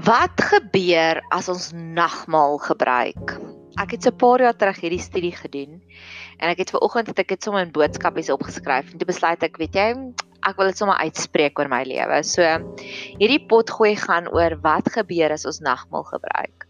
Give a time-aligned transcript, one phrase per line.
[0.00, 3.32] Wat gebeur as ons nagmaal gebruik?
[3.82, 5.82] Ek het so 'n paar jaar terug hierdie studie gedoen
[6.38, 9.42] en ek het ver oggend het ek dit sommer in boodskapies opgeskryf en toe besluit
[9.42, 10.14] ek, weet jy,
[10.48, 12.22] ek wil dit sommer uitspreek oor my lewe.
[12.22, 12.40] So
[13.20, 16.64] hierdie pot gooi gaan oor wat gebeur as ons nagmaal gebruik.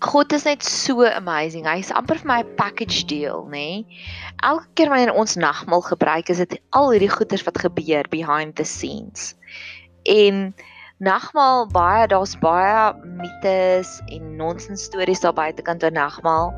[0.00, 1.66] God is net so amazing.
[1.66, 3.82] Hy's amper vir my 'n package deal, nê?
[3.82, 3.98] Nee?
[4.42, 8.64] Elke keer wanneer ons nagmaal gebruik, is dit al hierdie goeders wat gebeur behind the
[8.64, 9.34] scenes.
[10.02, 10.54] En
[11.00, 16.52] nagmaal baie daar's baie mites en nonsens stories daar buitekant oor nagmaal.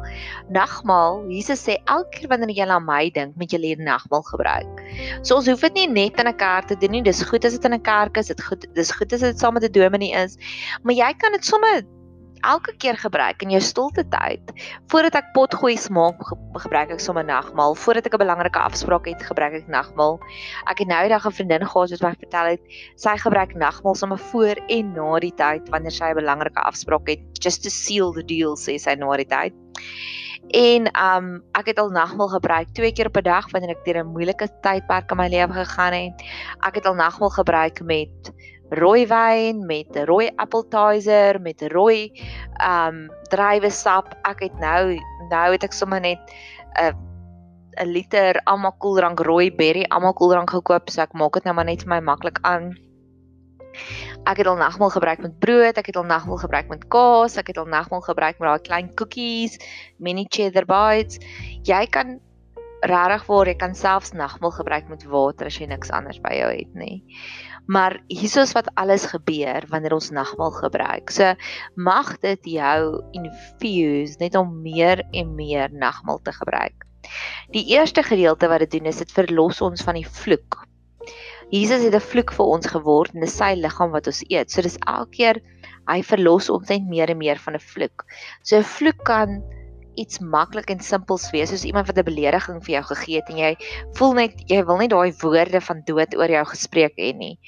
[0.51, 4.83] Nagmaal, Jesus sê elke keer wanneer jy aan my dink, moet jy leer nagmaal gebruik.
[5.23, 7.03] So ons hoef dit nie net in 'n kerk te doen nie.
[7.03, 9.55] Dis goed as dit in 'n kerk is, dit goed dis goed as dit saam
[9.55, 10.37] met 'n dominee is.
[10.83, 11.83] Maar jy kan dit sommer
[12.43, 14.53] elke keer gebruik in jou stilte tyd.
[14.93, 16.21] Voordat ek potgooi smaak
[16.65, 17.75] gebruik ek sommer nagmaal.
[17.79, 20.21] Voordat ek 'n belangrike afspraak het, gebruik ek nagmaal.
[20.67, 22.63] Ek het nou eendag 'n vriendin gehad wat my vertel het
[22.97, 27.21] sy gebruik nagmaal sommer voor en na die tyd wanneer sy 'n belangrike afspraak het,
[27.41, 29.53] just to seal the deal sê sy na die tyd.
[30.51, 34.05] En um ek het al nagmaal gebruik twee keer op 'n dag wanneer ek deur
[34.05, 36.23] 'n moeilike tydperk in my lewe gegaan het.
[36.67, 38.33] Ek het al nagmaal gebruik met
[38.73, 42.11] rooi wyn met rooi appetizer met rooi
[42.65, 44.15] um druiwesap.
[44.29, 44.99] Ek het nou
[45.31, 46.21] nou het ek sommer net
[46.81, 46.97] 'n
[47.81, 51.65] 'n liter almal koeldrank rooi berry almal koeldrank gekoop, so ek maak dit nou maar
[51.65, 52.75] net vir my maklik aan.
[54.29, 57.49] Ek het al nagmaal gebruik met brood, ek het al nagmaal gebruik met kaas, ek
[57.49, 59.57] het al nagmaal gebruik met daai klein koekies,
[59.99, 61.19] mini cheddar bites.
[61.65, 62.21] Jy kan
[62.83, 66.51] regtig waar jy kan selfs nagmaal gebruik met water as jy niks anders by jou
[66.51, 67.03] het nie.
[67.67, 71.11] Maar hiersoos wat alles gebeur wanneer ons nagmaal gebruik.
[71.11, 71.35] So
[71.75, 76.87] mag dit jou infuse net om meer en meer nagmaal te gebruik.
[77.55, 80.63] Die eerste gedeelte wat dit doen is dit verlos ons van die vloek.
[81.53, 84.51] Jesus het 'n vloek vir ons geword en dis sy liggaam wat ons eet.
[84.51, 85.43] So dis elke keer
[85.87, 88.05] hy verlos ons net meer en meer van 'n vloek.
[88.43, 89.43] So 'n vloek kan
[89.95, 93.39] iets maklik en simpels wees soos iemand wat 'n belediging vir jou gegee het en
[93.39, 93.53] jy
[93.99, 97.39] voel net jy wil nie daai woorde van dood oor jou gespreek hê nie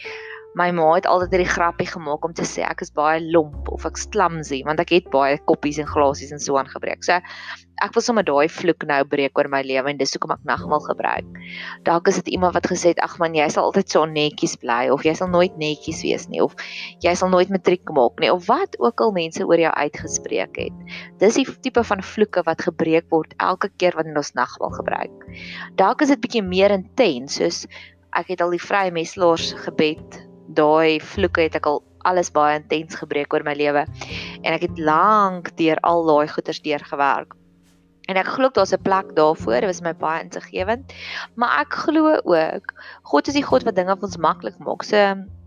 [0.54, 3.87] my ma het altyd hierdie grappie gemaak om te sê ek is baie lomp of
[3.88, 7.03] ek clumsy want ek het baie koppies en glasies en so aangebreek.
[7.03, 7.19] So
[7.82, 10.84] ek wil sommer daai vloek nou breek oor my lewe en dis hoekom ek nagmaal
[10.84, 11.38] gebruik.
[11.88, 14.84] Dalk is dit iemand wat gesê het ag man jy sal altyd so netjies bly
[14.94, 16.54] of jy sal nooit netjies wees nie of
[17.03, 20.84] jy sal nooit matriek maak nie of wat ook al mense oor jou uitgespreek het.
[21.19, 25.26] Dis die tipe van vloeke wat gebreek word elke keer wanneer ons nagmaal gebruik.
[25.82, 27.64] Dalk is dit bietjie meer intens soos
[28.14, 30.22] ek het al die vrye meslaers gebed
[30.54, 33.87] daai vloeke het ek al alles baie intens gebreek oor my lewe
[34.42, 37.32] en ek het lank deur al daai goeters deurgewerk.
[38.09, 40.93] En ek glo daar's 'n plek daarvoor, dit was my baie insiggewend.
[41.37, 44.82] Maar ek glo ook God is die God wat dinge vir ons maklik maak.
[44.84, 44.97] So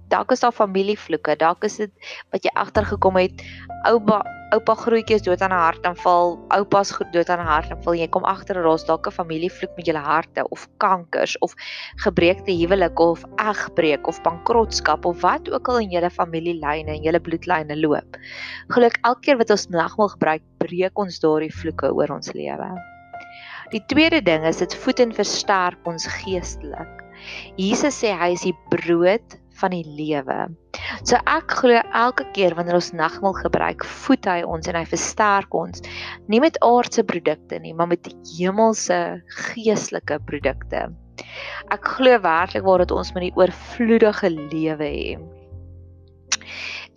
[0.09, 1.91] dalk is daar familievloeke, dalk is dit
[2.31, 3.43] wat jy agtergekom het,
[3.85, 4.23] oupa
[4.55, 7.95] oupa grootjie is dood aan 'n hartaanval, oupa's dood aan 'n hartaanval.
[7.99, 11.53] Jy kom agter daar's dalk 'n familievloek met julle harte of kankers of
[12.03, 17.19] gebreekte huwelike of egbreek of bankrotskap of wat ook al in julle familielyne en julle
[17.19, 18.17] bloedlyne loop.
[18.67, 22.69] Geluk elke keer wat ons nagmaal gebruik, breek ons daardie vloeke oor ons lewe.
[23.71, 27.03] Die tweede ding is dit voed en versterk ons geestelik.
[27.57, 30.47] Jesus sê hy is die brood van die lewe.
[31.03, 35.55] So ek glo elke keer wanneer ons nagmaal gebruik, voed hy ons en hy versterk
[35.57, 35.83] ons
[36.27, 38.99] nie met aardse produkte nie, maar met hemelse
[39.51, 40.87] geestelike produkte.
[41.73, 45.17] Ek glo werklik waar dat ons met die oorvloedige lewe hê.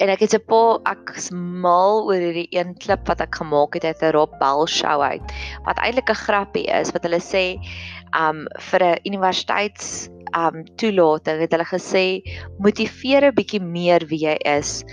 [0.00, 3.84] En ek het 'n paar ek smal oor hierdie een klip wat ek gemaak het
[3.84, 5.26] uit 'n Rob Bell show uit.
[5.66, 7.60] Wat eintlik 'n grappie is wat hulle sê
[8.16, 12.04] um vir 'n universiteits um toelating het hulle gesê
[12.58, 14.84] motiveer 'n bietjie meer wie jy is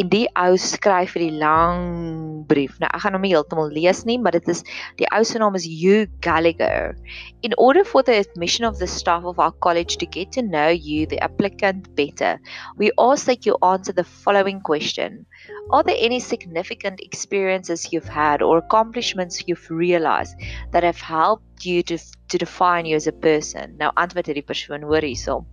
[0.00, 2.78] en die ou skryf vir die lang brief.
[2.80, 4.62] Nou ek gaan hom nie heeltemal lees nie, maar dit is
[5.00, 6.96] die ou se naam is Hugh Gallagher.
[7.42, 10.68] In order for the admission of the staff of our college to get to know
[10.68, 12.40] you the applicant better,
[12.76, 15.26] we ask that you answer the following question.
[15.70, 20.36] Are there any significant experiences you've had or accomplishments you've realized
[20.72, 21.98] that have helped you to
[22.28, 23.76] to define you as a person?
[23.78, 25.44] Nou antwoord hierdie persoon hierso.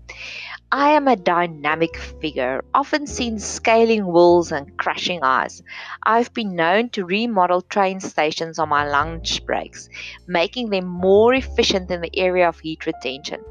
[0.71, 5.63] I am a dynamic figure, often seen scaling walls and crashing ice.
[6.03, 9.89] I've been known to remodel train stations on my lunch breaks,
[10.27, 13.41] making them more efficient in the area of heat retention.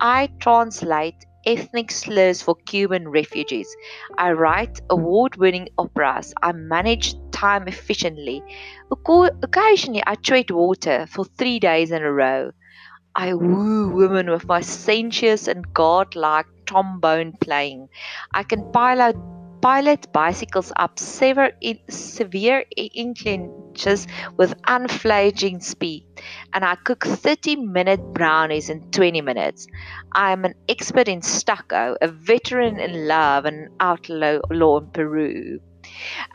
[0.00, 3.68] I translate ethnic slurs for Cuban refugees.
[4.18, 6.34] I write award winning operas.
[6.42, 8.42] I manage time efficiently.
[8.90, 12.52] Occasionally, I treat water for three days in a row.
[13.14, 17.88] I woo women with my sensuous and godlike trombone playing.
[18.32, 19.16] I can pilot
[19.60, 21.52] pilot bicycles up severe
[21.88, 26.04] severe inclinations with unflinching speed
[26.52, 29.66] and I cook 30 minute brownies in 20 minutes.
[30.12, 35.60] I am an expert in stucco, a veteran in love and outlaw law in Peru.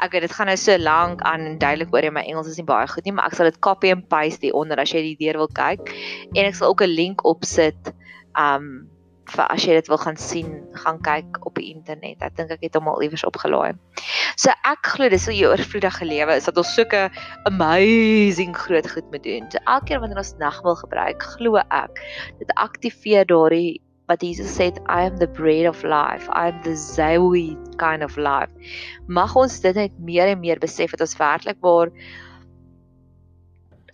[0.04, 2.68] Ek weet dit gaan nou so lank aan en duidelik oor my Engels is nie
[2.68, 5.18] baie goed nie, maar ek sal dit copy and paste hier onder as jy die
[5.22, 5.94] deur wil kyk
[6.36, 7.94] en ek sal ook 'n link opsit
[8.36, 8.89] um
[9.33, 10.51] vir as jy dit wil gaan sien,
[10.83, 12.21] gaan kyk op die internet.
[12.24, 13.75] Ek dink ek het hom al iewers opgelaai.
[14.39, 17.07] So ek glo dis hoe jy oorvloedige lewe is dat ons sulke
[17.50, 19.50] amazing groot goed moet doen.
[19.51, 22.01] So elke keer wanneer ons nagmaal gebruik, glo ek
[22.39, 26.29] dit aktiveer daardie wat Jesus sê I am the bread of life.
[26.31, 28.51] I am the Zoe kind of life.
[29.07, 31.91] Mag ons dit net meer en meer besef dat ons werklik waar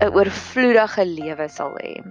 [0.04, 2.02] 'n oorvloedige lewe sal hê.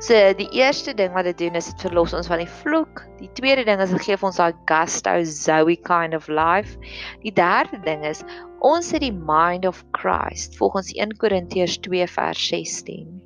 [0.00, 3.02] So die eerste ding wat dit doen is dit verlos ons van die vloek.
[3.18, 6.78] Die tweede ding is dit gee ons daai gusto Zoe kind of life.
[7.20, 8.24] Die derde ding is
[8.64, 13.20] ons het die mind of Christ volgens 1 Korintiërs 2 vers 16.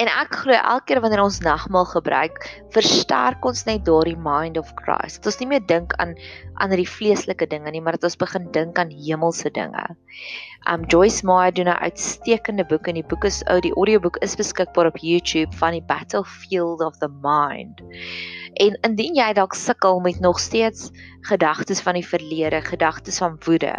[0.00, 2.42] En ek glo elke keer wanneer ons nagmaal gebruik,
[2.74, 5.20] versterk ons net daardie mind of Christ.
[5.20, 6.16] Dat ons nie meer dink aan
[6.58, 9.84] aan die vleeslike dinge nie, maar dat ons begin dink aan hemelse dinge.
[10.68, 14.36] Um Joyce Meyer doen 'n uitstekende boek en die boek is ou, die audioboek is
[14.36, 17.80] beskikbaar op YouTube van die Battlefield of the Mind.
[18.60, 20.90] En indien jy dalk sukkel met nog steeds
[21.20, 23.72] gedagtes van die verlede, gedagtes van woede,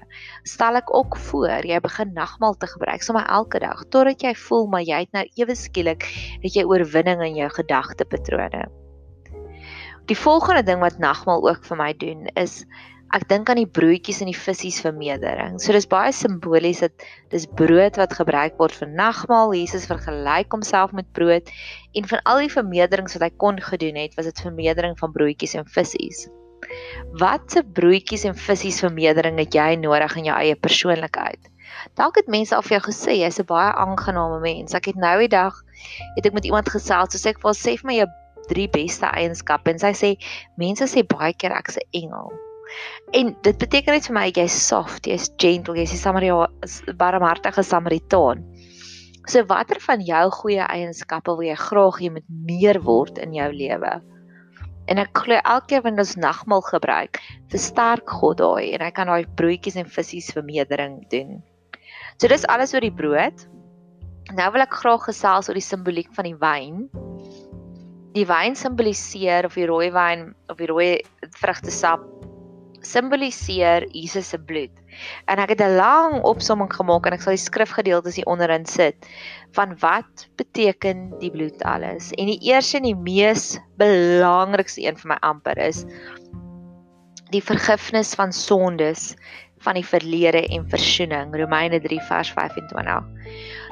[0.44, 4.68] stel ek ook voor jy begin nagmaal te gebruik sommer elke dag totdat jy voel
[4.68, 6.10] maar jy het nou ewe skielik
[6.42, 8.66] het jy oorwinning in jou gedagtepatrone.
[10.10, 12.66] Die volgende ding wat nagmaal ook vir my doen is
[13.16, 15.58] ek dink aan die broodjies en die visse vermeerdering.
[15.60, 19.56] So dis baie simbolies dat dis brood wat gebruik word vir nagmaal.
[19.58, 21.50] Jesus vergelyk homself met brood
[21.98, 25.58] en van al die vermeerderings wat hy kon gedoen het, was dit vermeerdering van broodjies
[25.60, 26.30] en visse.
[27.20, 31.50] Watse broodjies en visse vermeerdering het jy nodig in jou eie persoonlikheid?
[32.00, 34.76] Dalk het mense al vir jou gesê jy's 'n baie aangename mens.
[34.76, 35.56] Ek het nou die dag
[36.16, 38.08] het ek met iemand gesels, so sê ek vir sê vir my jou
[38.48, 40.16] drie beste eienskappe en sy sê
[40.58, 42.51] mense sê baie keer ek's 'n engel.
[43.12, 46.48] En dit beteken net vir my jy's soft, jy's gentle, jy's 'n Samaria
[46.96, 48.46] barmhartige Samaritaan.
[49.28, 53.52] So watter van jou goeie eienskappe wil jy graag hê moet meer word in jou
[53.54, 53.92] lewe?
[54.90, 57.20] En ek glo elke keer wanneer ons nagmaal gebruik,
[57.54, 61.42] versterk God daai en hy kan daai broodjies en visse vermeerdering doen.
[62.18, 63.46] So dis alles oor die brood.
[64.36, 66.88] Nou wil ek graag gesels oor die simboliek van die wyn.
[68.18, 70.92] Die wyn simboliseer of die rooi wyn of die rooi
[71.40, 72.04] vrugtesap
[72.86, 74.74] simboliseer Jesus se bloed.
[75.32, 78.96] En ek het 'n lang opsomming gemaak en ek sal die skrifgedeeltes hier onderin sit
[79.54, 82.12] van wat beteken die bloed alles.
[82.12, 85.86] En die eerste en die mees belangrikste een vir my amper is
[87.32, 89.16] die vergifnis van sondes
[89.62, 91.36] van die verlede en versoening.
[91.36, 93.04] Romeine 3 vers 25.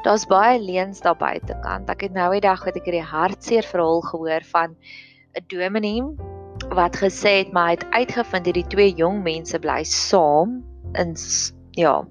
[0.03, 1.89] Daar's baie leuns daar buitekant.
[1.89, 4.75] Ek het nou die dag wat ek hierdie hartseer verhaal gehoor van
[5.35, 6.03] 'n dominee
[6.75, 10.59] wat gesê het maar hy het uitgevind hierdie twee jong mense bly saam
[10.99, 11.15] in
[11.77, 12.03] ja.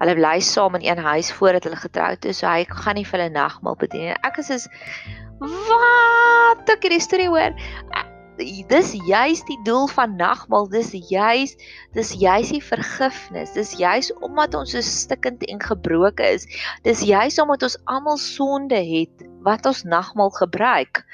[0.00, 3.20] Hulle bly saam in een huis voordat hulle getroud is, so hy gaan nie vir
[3.20, 4.16] hulle nagmaal bedien.
[4.26, 4.66] Ek is is
[5.40, 7.56] wat ek hierdie storie hoor.
[8.68, 10.66] Dis juis die doel van nagmaal.
[10.72, 11.54] Dis juis
[11.94, 13.52] dis juis die vergifnis.
[13.54, 16.48] Dis juis omdat ons so stikkend en gebroken is.
[16.82, 21.04] Dis juis omdat ons almal sonde het wat ons nagmaal gebruik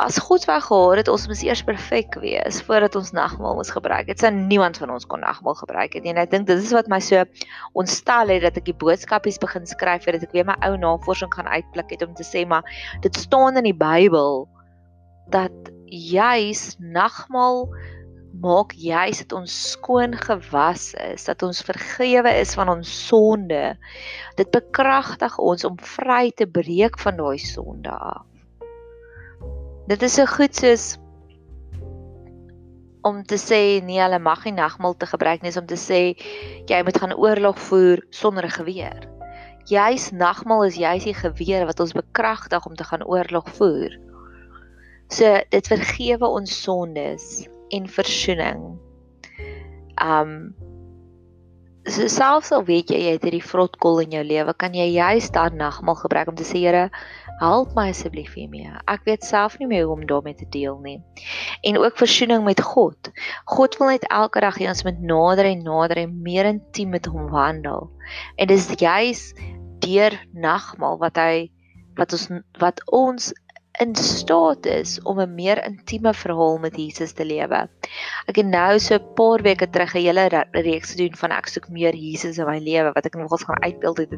[0.00, 4.08] as God wou gehad het ons moes eers perfek wees voordat ons nagmaal moes gebruik.
[4.08, 6.14] Dit sou niemand van ons kon nagmaal gebruik het nie.
[6.14, 7.20] En ek dink dit is wat my so
[7.78, 11.32] ontstel het dat ek die boodskapies begin skryf het dat ek weer my ou navorsing
[11.36, 12.64] gaan uitblik het om te sê maar
[13.04, 14.46] dit staan in die Bybel
[15.30, 17.68] dat juis nagmaal
[18.40, 23.74] maak juis dat ons skoon gewas is, dat ons vergewe is van ons sonde.
[24.40, 28.29] Dit bekragtig ons om vry te breek van daai sonde af.
[29.88, 30.98] Dit is so goed soos
[33.02, 36.00] om te sê nee, hulle mag nie nagmaal te gebruik nie, om te sê
[36.68, 39.08] jy moet gaan oorlog voer sonder 'n geweer.
[39.70, 43.96] Juis nagmaal is juis die geweer wat ons bekragtig om te gaan oorlog voer.
[45.08, 48.78] So dit vergewe ons sondes en versoening.
[50.02, 50.54] Um
[51.94, 55.30] so selfs al weet jy jy het hierdie vrotkol in jou lewe, kan jy juis
[55.34, 56.88] daardie nagmaal gebruik om te sê Here,
[57.40, 58.68] help my asseblief hiermee.
[58.90, 60.98] Ek weet self nie meer hoe om daarmee te deel nie.
[61.64, 63.12] En ook versoening met God.
[63.48, 67.08] God wil net elke dag hê ons moet nader en nader en meer intiem met
[67.08, 67.88] hom wandel.
[68.36, 69.24] En dis juis
[69.80, 71.48] deur nagmaal wat hy
[71.96, 72.28] wat ons
[72.60, 73.32] wat ons
[73.78, 77.68] in staat is om 'n meer intieme verhaal met Jesus te lewe.
[78.26, 81.68] Ek het nou so 'n paar weke terug 'n hele reeks gedoen van ek soek
[81.68, 84.10] meer Jesus in my lewe wat ek nogals gaan uitbeeld het.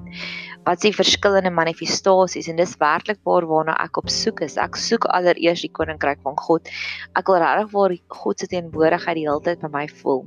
[0.64, 4.56] Wat is die verskillende manifestasies en dis werklik waar waarna ek op soek is.
[4.56, 6.68] Ek soek allereers die koninkryk van God.
[7.14, 10.26] Ek wil regtig waar God se teenwoordigheid die hele tyd by my voel.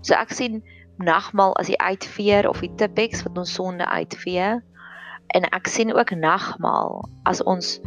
[0.00, 0.62] So ek sien
[0.98, 4.60] nagmaal as die uitveer of die tipex wat ons sonde uitvee
[5.34, 7.80] en ek sien ook nagmaal as ons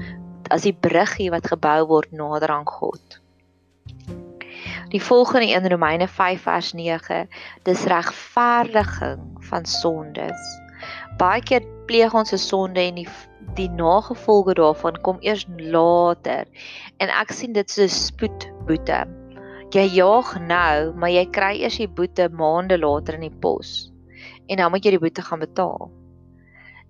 [0.50, 3.20] as die bruggie wat gebou word nader aan God.
[4.94, 7.28] Die volgende in Romeine 5 vers 9,
[7.64, 10.52] dis regverdiging van sondes.
[11.18, 13.10] Baie keer pleeg ons 'n sonde en die
[13.56, 16.46] die nagevolge daarvan kom eers later.
[16.98, 19.06] En ek sien dit so spoedboete.
[19.76, 23.92] Jy jaag nou, maar jy kry eers die boete maande later in die pos.
[24.48, 25.92] En dan moet jy die boete gaan betaal.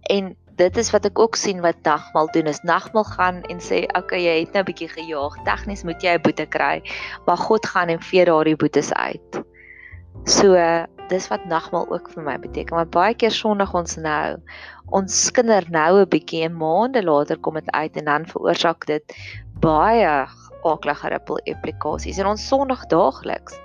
[0.10, 3.84] En dit is wat ek ook sien wat nagmaal doen is nagmaal gaan en sê
[3.98, 5.36] okay jy het nou 'n bietjie gejaag.
[5.44, 6.82] Tegnies moet jy 'n boete kry
[7.26, 9.44] maar God gaan en vee daardie boetes uit.
[10.26, 10.56] So
[11.10, 14.38] dis wat nagmaal ook vir my beteken maar baie keer sondig ons nou
[14.90, 19.04] ons skinder nou 'n bietjie en maande later kom dit uit en dan veroorsaak dit
[19.60, 20.28] baie
[20.64, 23.65] aaklige ripple implikasies en ons sondig daagliks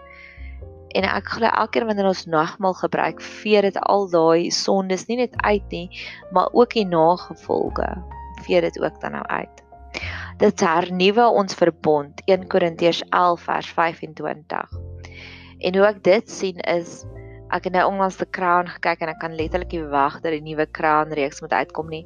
[0.97, 5.21] En ek glo elke keer wanneer ons nagmaal gebruik, vee dit al daai sondes nie
[5.21, 5.87] net uit nie,
[6.35, 7.87] maar ook die nagevolge.
[8.47, 9.63] Vee dit ook dan nou uit.
[10.41, 12.23] Dit hernuwe ons verbond.
[12.27, 14.79] 1 Korintiërs 11 vers 25.
[15.59, 17.05] En hoe ek dit sien is
[17.51, 20.43] ek het nou onlangs die Crown gekyk en ek kan letterlik nie wag dat die
[20.45, 22.05] nuwe Crown reeks moet uitkom nie.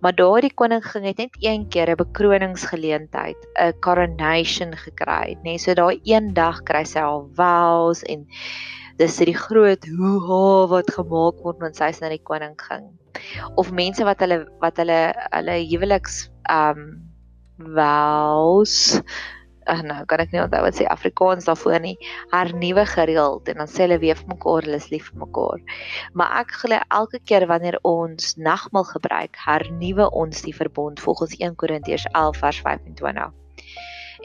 [0.00, 5.42] Maar daardie koning ging net een keer 'n bekroningsgeleentheid, 'n coronation gekry, nê.
[5.42, 8.26] Nee, so daai een dag kry sy al vows en
[8.96, 12.86] dis die groot hoe wat gemaak word wanneer sy na die koning ging.
[13.56, 17.12] Of mense wat hulle wat hulle hulle huweliks um
[17.58, 19.00] vows
[19.70, 21.96] ag nou kan ek nie onthou wat sê Afrikaans daarvoor nie.
[22.34, 25.64] Hernuwe gereeld en dan sê hulle weer vir mekaar hulle is lief vir mekaar.
[26.14, 31.58] Maar ek glo elke keer wanneer ons nagmaal gebruik hernuwe ons die verbond volgens 1
[31.60, 33.34] Korintiërs 11 vers 25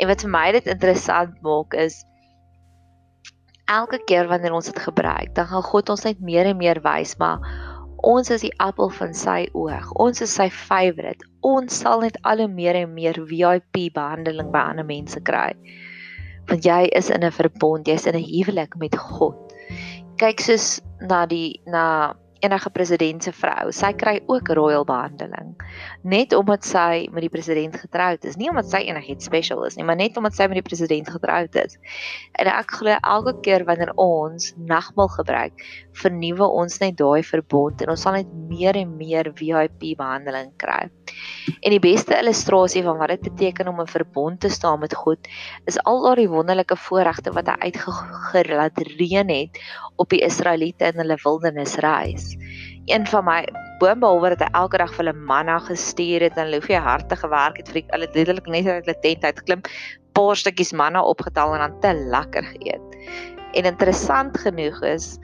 [0.01, 2.01] en wat vir my dit interessant maak is
[3.71, 7.15] elke keer wanneer ons dit gebruik dan gaan God ons net meer en meer wys
[7.21, 7.43] maar
[8.01, 9.91] Ons is die appel van sy oog.
[10.01, 11.25] Ons is sy favourite.
[11.45, 15.51] Ons sal net al hoe meer en meer VIP behandeling by ander mense kry.
[16.49, 19.37] Want jy is in 'n verbond, jy's in 'n huwelik met God.
[20.17, 22.13] Kyk soos na die na
[22.45, 23.71] enige president se vrou.
[23.75, 25.55] Sy kry ook royal behandeling
[26.01, 28.37] net omdat sy met die president getroud is.
[28.39, 31.55] Nie omdat sy enigiets special is nie, maar net omdat sy met die president getroud
[31.61, 31.77] is.
[32.41, 35.65] En ek glo elke keer wanneer ons nagmaal gebruik,
[36.01, 40.87] vernuwe ons net daai verbond en ons sal net meer en meer VIP behandeling kry.
[41.61, 45.27] En die beste illustrasie van wat dit beteken om 'n verbond te staan met God,
[45.65, 49.59] is al daardie wonderlike voorregte wat hy uitgelaat reën het
[49.95, 52.35] op die Israeliete in hulle wildernisreis.
[52.85, 53.45] Een van my
[53.79, 57.57] boonbehalwe dat hy elke dag vir hulle manna gestuur het en hulle jy harte gewerk
[57.57, 59.61] het vir hulle letterlik net uit hulle tent uit klim,
[60.13, 62.97] paar stukkies manna opgetel en dan te lekker geëet.
[63.53, 65.17] En interessant genoeg is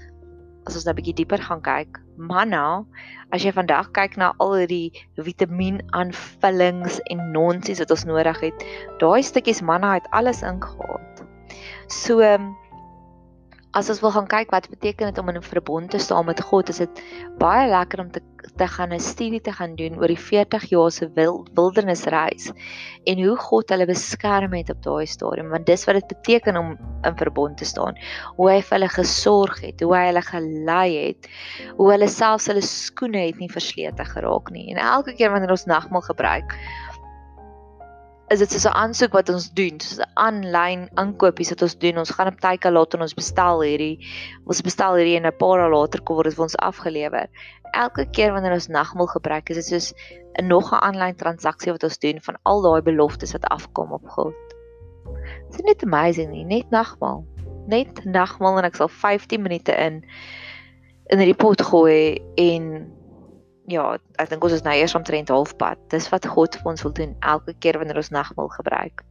[0.67, 2.83] as ons nou 'n bietjie dieper gaan kyk, manna,
[3.31, 8.65] as jy vandag kyk na al die vitamienaanvullings en nonsies wat ons nodig het,
[8.99, 11.23] daai stukkies manna het alles ingehaat.
[11.87, 12.21] So
[13.71, 16.41] as ons wil gaan kyk wat beteken dit om in 'n verbond te staan met
[16.41, 17.03] God, is dit
[17.37, 18.21] baie lekker om te
[18.55, 21.09] te gaan 'n studie te gaan doen oor die 40 jaar se
[21.53, 22.51] wildernisreis
[23.03, 26.77] en hoe God hulle beskerm het op daai stadium, want dis wat dit beteken om
[27.03, 27.95] in verbond te staan.
[28.35, 31.29] Hoe hy vir hulle gesorg het, hoe hy hulle gelei het,
[31.77, 34.71] hoe hulle selfs hulle skoene het nie verslete geraak nie.
[34.71, 36.55] En elke keer wanneer ons nagmaal gebruik,
[38.27, 41.97] is dit so 'n aansoek wat ons doen, so 'n aanlyn aankopies wat ons doen.
[41.97, 43.97] Ons gaan op Takealot en ons bestel hierdie.
[44.45, 47.27] Ons bestel hierdie en 'n paar dae later kom dit vir ons afgelewer.
[47.71, 49.93] Elke keer wanneer ons nagmaal gebruik, is dit soos
[50.39, 54.07] 'n nog 'n aanlyn transaksie wat ons doen van al daai beloftes wat afkom op
[54.07, 54.35] God.
[55.51, 57.25] Dit is net amazing nie, net nagmaal.
[57.67, 60.03] Net nagmaal en ek sal 15 minute in
[61.09, 62.91] in die pot gooi en
[63.67, 65.79] ja, ek dink ons is nou eers omtrent halfpad.
[65.91, 69.03] Dis wat God vir ons wil doen elke keer wanneer ons nagmaal gebruik.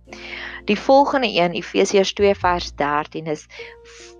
[0.69, 3.47] Die volgende een, Efesiërs 2 vers 13 is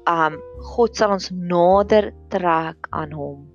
[0.07, 0.37] um
[0.77, 3.47] God sal ons nader trek aan hom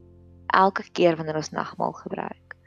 [0.51, 2.57] elke keer wanneer ons nagmaal gebruik.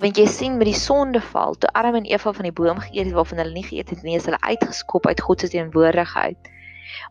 [0.00, 3.16] Want jy sien met die sondeval, toe Adam en Eva van die boom geëet het
[3.16, 6.50] waarvan hulle nie geëet het nie, is hulle uitgeskop uit God se teenwoordigheid.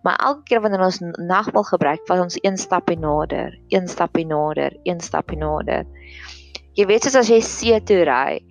[0.04, 4.78] Maar elke keer wanneer ons nagmaal gebruik, vat ons een stapie nader, een stapie nader,
[4.84, 5.86] een stapie nader.
[6.76, 8.42] Jy weet soos as jy see toe ry,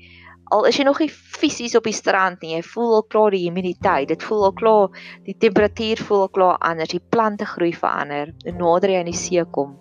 [0.52, 3.46] Al is jy nog nie fisies op die strand nie, jy voel al klaar die
[3.46, 4.10] humiditeit.
[4.10, 6.92] Dit voel al klaar die temperatuur voel al klaar anders.
[6.92, 8.34] Die plante groei verander.
[8.44, 9.72] Hoe nader jy aan die see kom.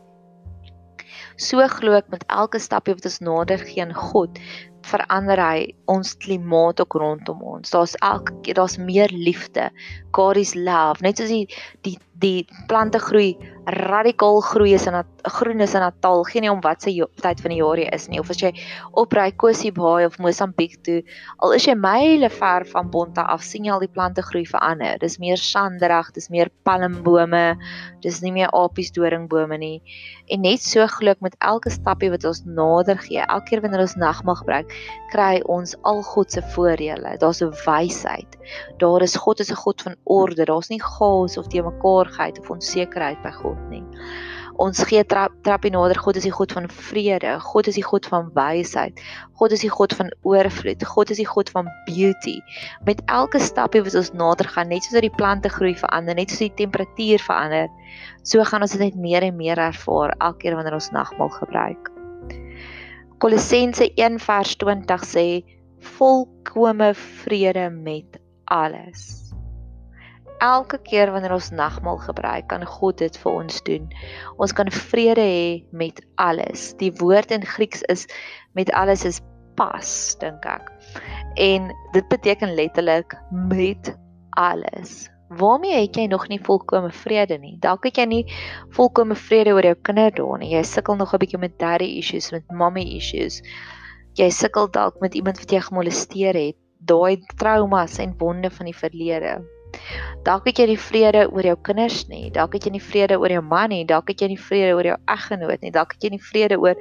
[1.36, 4.40] So glo ek met elke stapie wat ons nader gee aan God,
[4.88, 7.74] verander hy ons klimaat ook rondom ons.
[7.74, 9.70] Daar's elke keer daar's meer liefde.
[10.16, 11.04] God is love.
[11.06, 11.48] Net soos die
[11.88, 16.52] die die plante groei radikaal groei is in 'n groen is in Natal, geen nie
[16.52, 18.20] om wat se tyd van die jaar jy is nie.
[18.20, 18.52] Of as jy
[18.92, 21.02] opry Kosi Baai of Mosambiek toe,
[21.40, 25.00] al is jy myle ver van Bonta af, sien jy al die plante groei verander.
[25.00, 27.58] Dis meer sanderig, dis meer palmbome,
[28.02, 29.82] dis nie meer apies doringbome nie.
[30.28, 33.82] En net so glo ek met elke stappie wat ons nader gee, elke keer wanneer
[33.82, 34.74] ons nagmaal gebruik,
[35.12, 37.18] kry ons al God se voordele.
[37.18, 38.36] Daar's 'n wysheid.
[38.80, 40.46] Daar is God is 'n God van orde.
[40.46, 41.62] Daar's nie chaos of te
[42.14, 43.84] mekaarheid of onsekerheid by God nie.
[44.62, 45.98] Ons gee trap trappie nader.
[45.98, 47.40] God is die God van vrede.
[47.42, 49.00] God is die God van wysheid.
[49.40, 50.84] God is die God van oorvloed.
[50.86, 52.40] God is die God van beauty.
[52.86, 56.30] Met elke stapie wat ons nader gaan, net soos dat die plante groei verander, net
[56.30, 57.68] soos die temperatuur verander,
[58.22, 61.90] so gaan ons dit net meer en meer ervaar elke keer wanneer ons nagmaal gebruik.
[63.18, 65.28] Kolossense 1:20 sê
[65.98, 69.23] volkome vrede met alles.
[70.44, 73.88] Elke keer wanneer ons nagmaal gebruik, kan God dit vir ons doen.
[74.44, 76.74] Ons kan vrede hê met alles.
[76.82, 78.06] Die woord in Grieks is
[78.58, 79.22] met alles is
[79.56, 79.88] pas,
[80.20, 80.68] dink ek.
[81.40, 83.96] En dit beteken letterlik met
[84.36, 85.08] alles
[85.38, 87.56] waarmee het jy nog nie volkomme vrede nie?
[87.60, 88.24] Dalk het jy nie
[88.76, 90.54] volkomme vrede oor jou kinderdaan nie.
[90.56, 93.42] Jy sukkel nog 'n bietjie met daddy issues, met mommy issues.
[94.14, 98.78] Jy sukkel dalk met iemand wat jy gemolesteer het, daai traumas en wonde van die
[98.78, 99.53] verlede.
[100.24, 102.30] Dalk het jy nie vrede oor jou kinders nie.
[102.32, 103.82] Dalk het jy nie vrede oor jou man nie.
[103.88, 105.72] Dalk het jy nie vrede oor jou eggenoot nie.
[105.76, 106.80] Dalk het jy nie vrede oor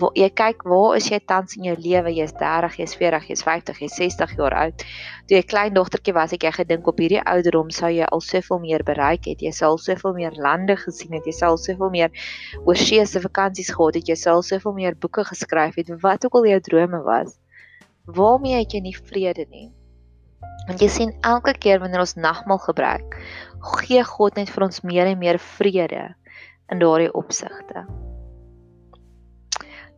[0.00, 2.14] waar, jy kyk waar is jy tans in jou lewe?
[2.16, 4.84] Jy's 30, jy's 40, jy's 50, jy's 60 jaar oud.
[5.28, 8.62] Toe jy klein dogtertjie was, het jy gedink op hierdie ouderdom sou jy al soveel
[8.64, 9.44] meer bereik het.
[9.44, 11.28] Jy sou al soveel meer lande gesien het.
[11.28, 12.28] Jy sou al soveel meer
[12.64, 14.08] oorsee se vakansies gehad het.
[14.08, 15.92] Jy sou al soveel meer boeke geskryf het.
[16.00, 17.36] Wat ook al jou drome was.
[18.08, 19.68] Waarmee het jy nie vrede nie?
[20.68, 23.16] Want jy sien elke keer wanneer ons nagmaal gebruik,
[23.80, 26.04] gee God net vir ons meer en meer vrede
[26.68, 27.86] in daardie opsigte.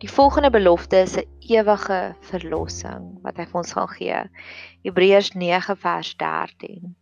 [0.01, 4.21] Die volgende belofte is 'n ewige verlossing wat hy vir ons gaan gee.
[4.87, 6.97] Hebreërs 9 vers 13.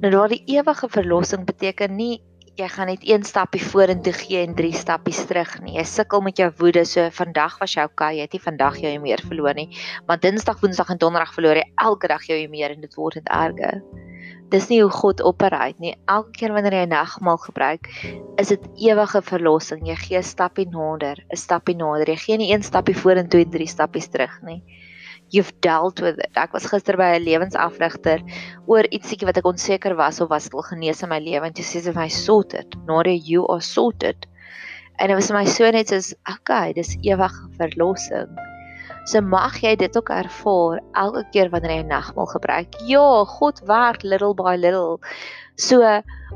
[0.00, 2.20] Nou daardie ewige verlossing beteken nie
[2.56, 5.74] jy gaan net een stappie vorentoe gee en drie stappies terug nie.
[5.76, 6.86] Jy sukkel met jou woede.
[6.88, 9.68] So vandag was jy okay, jy het nie vandag jou meer verloor nie,
[10.08, 13.28] maar Dinsdag, Woensdag en Donderdag verloor jy elke dag jou meer en dit word net
[13.28, 13.82] erger.
[14.50, 15.96] Dis nie hoe God operate nie.
[16.06, 17.90] Elke keer wanneer jy nagmaal gebruik,
[18.40, 19.82] is dit ewige verlossing.
[19.88, 22.08] Jy gee 'n stappie nader, 'n stappie nader.
[22.08, 24.62] Jy gee nie een stappie vorentoe en drie stappies terug nie
[25.30, 26.30] you've dealt with it.
[26.36, 28.22] Ek was gister by 'n lewensafrigter
[28.66, 31.52] oor ietsiekie wat ek onseker was of was dit al genees in my lewe en
[31.52, 32.76] toe sê sy vir my sorted.
[32.86, 34.26] Not you are sorted.
[34.98, 38.30] En dit was my so net soos okay, dis ewige verlossing.
[39.06, 42.74] So mag jy dit ook ervaar elke keer wanneer jy nagmaal gebruik.
[42.88, 44.98] Ja, God werk little by little.
[45.56, 45.82] So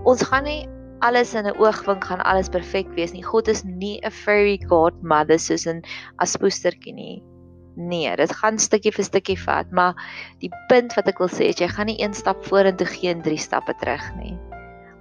[0.05, 0.69] ons gaan nie
[1.01, 3.23] alles in 'n oogwink gaan alles perfek wees nie.
[3.23, 5.83] God is nie 'n fairy godmother soos 'n
[6.19, 7.23] aspoestertjie nie.
[7.81, 9.97] Nee, dit gaan stukkie vir stukkie vat, maar
[10.43, 13.23] die punt wat ek wil sê is jy gaan nie een stap vorentoe gee en
[13.25, 14.35] drie stappe terug nie.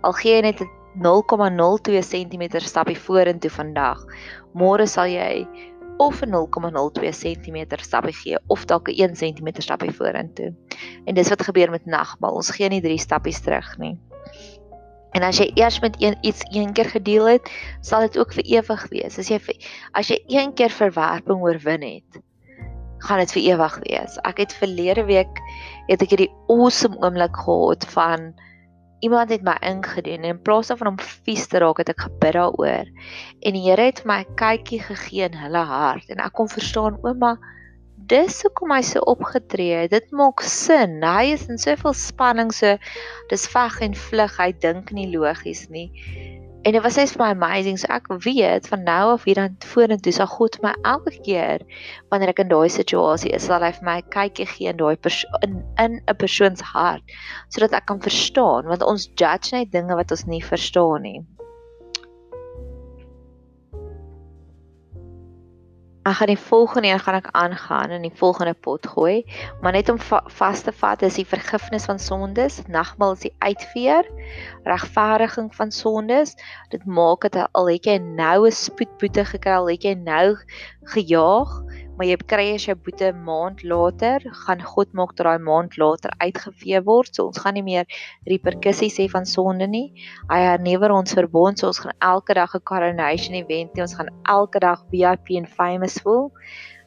[0.07, 0.69] Al gee jy net 'n
[1.03, 4.05] 0,02 cm stappie vorentoe vandag,
[4.55, 5.43] môre sal jy
[5.99, 10.55] of 'n 0,02 cm stappie gee of dalk 'n 1 cm stappie vorentoe.
[11.05, 12.35] En dis wat gebeur met nagmaal.
[12.35, 13.97] Ons gee nie drie stappies terug nie.
[15.11, 18.43] En as jy eers met een iets een keer gedeel het, sal dit ook vir
[18.45, 19.19] ewig wees.
[19.19, 19.39] As jy
[19.91, 22.23] as jy een keer verwerping oorwin het,
[23.05, 24.17] gaan dit vir ewig wees.
[24.27, 25.41] Ek het verlede week
[25.87, 28.33] het ek hierdie awesome oomblik gehad van
[29.05, 32.35] iemand het my ingedoen en in plaas daarvan om vies te raak het ek gebid
[32.35, 32.89] daaroor.
[33.39, 36.99] En die Here het my 'n kykie gegee in hulle hart en ek kon verstaan
[37.03, 37.37] ouma
[38.09, 39.91] dis hoekom hy so opgetree het.
[39.93, 40.99] Dit maak sin.
[41.05, 42.77] Hy is in soveel spanning so
[43.29, 44.37] dis veg en vlug.
[44.39, 45.89] Hy dink nie logies nie.
[46.61, 47.77] En dit was net vir my amazing.
[47.79, 51.63] So ek weet van nou af hier dan vorentoe sal God my elke keer
[52.11, 54.97] wanneer ek in daai situasie is, sal hy vir my kykie gee in daai
[55.47, 57.15] in in 'n persoon se hart
[57.47, 61.19] sodat ek kan verstaan want ons judge net dinge wat ons nie verstaan nie.
[66.09, 69.25] Ek gaan die volgende een gaan ek aangaan in die volgende pot gooi,
[69.61, 73.33] maar net om va vas te vat is die vergifnis van sondes, nagmaal is die
[73.45, 74.09] uitveer,
[74.65, 76.33] regverdiging van sondes.
[76.73, 80.37] Dit maak dit al het jy nou 'n spoedboete gekry, al het jy nou
[80.95, 81.53] gejaag,
[81.99, 86.13] maar jy kry as jou boete maand later, gaan God maak dat daai maand later
[86.23, 87.11] uitgevee word.
[87.11, 87.99] So ons gaan nie meer
[88.31, 89.89] reperkusies hê van sonde nie.
[90.31, 93.83] Hy hernuwer ons verbond, so ons gaan elke dag 'n coronation event hê.
[93.83, 96.31] Ons gaan elke dag VIP en famous voel.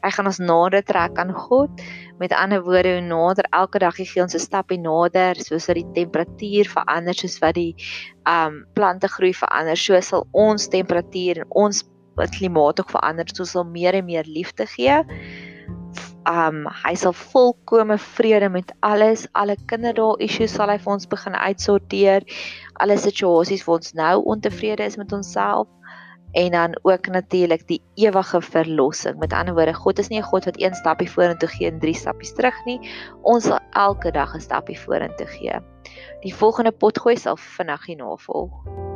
[0.03, 1.71] Hy gaan ons nader trek aan God.
[2.19, 5.77] Met ander woorde, hoe nader elke dag jy gee ons 'n stapie nader, soos dat
[5.77, 7.77] die temperatuur verander, soos wat die
[8.25, 11.85] um plante groei verander, so sal ons temperatuur en ons
[12.17, 15.03] wat klimaat ook verander, so sal meer en meer liefde gee.
[16.29, 21.35] Um hy sal volkome vrede met alles, alle kinderdae issues sal hy vir ons begin
[21.35, 22.27] uitsorteer.
[22.83, 25.69] Alle situasies waar ons nou ontevrede is met onsself
[26.33, 29.19] en dan ook natuurlik die ewige verlossing.
[29.19, 31.95] Met ander woorde, God is nie 'n God wat een stappie vorentoe gee en drie
[31.95, 32.81] stappies terug nie.
[33.23, 35.61] Ons sal elke dag 'n stappie vorentoe gee.
[36.21, 38.92] Die volgende potgooi sal vinnig hierna volg.